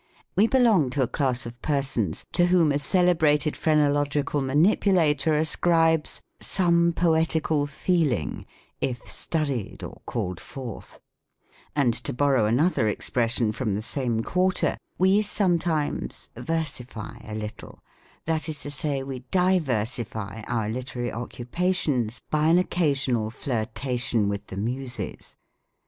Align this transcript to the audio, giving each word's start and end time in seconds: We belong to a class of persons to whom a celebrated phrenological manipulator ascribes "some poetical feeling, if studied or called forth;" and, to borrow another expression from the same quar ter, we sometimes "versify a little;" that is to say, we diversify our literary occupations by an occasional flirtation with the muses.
We 0.35 0.47
belong 0.47 0.89
to 0.97 1.03
a 1.03 1.07
class 1.07 1.45
of 1.45 1.61
persons 1.61 2.25
to 2.31 2.47
whom 2.47 2.71
a 2.71 2.79
celebrated 2.79 3.55
phrenological 3.55 4.41
manipulator 4.41 5.35
ascribes 5.35 6.23
"some 6.39 6.91
poetical 6.91 7.67
feeling, 7.67 8.47
if 8.79 9.01
studied 9.07 9.83
or 9.83 10.01
called 10.07 10.39
forth;" 10.39 10.99
and, 11.75 11.93
to 11.93 12.13
borrow 12.13 12.47
another 12.47 12.87
expression 12.87 13.51
from 13.51 13.75
the 13.75 13.83
same 13.83 14.23
quar 14.23 14.51
ter, 14.51 14.75
we 14.97 15.21
sometimes 15.21 16.31
"versify 16.35 17.19
a 17.23 17.35
little;" 17.35 17.83
that 18.25 18.49
is 18.49 18.59
to 18.61 18.71
say, 18.71 19.03
we 19.03 19.19
diversify 19.29 20.41
our 20.47 20.67
literary 20.67 21.11
occupations 21.11 22.19
by 22.31 22.47
an 22.47 22.57
occasional 22.57 23.29
flirtation 23.29 24.27
with 24.29 24.47
the 24.47 24.57
muses. 24.57 25.37